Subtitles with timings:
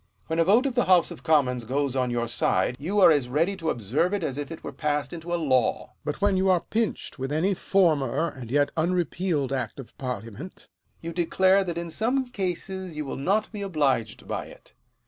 [0.25, 3.29] When a vote of the House of Commons goes on your side, you are as
[3.29, 6.49] ready to observe it as if it were passed into a law; but when you
[6.49, 10.67] are pinched with any former, and yet unrepealed act of parliament,
[11.01, 14.73] you declare that in some cases you will not be obliged by it.